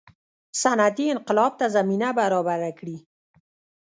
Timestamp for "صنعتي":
0.61-1.05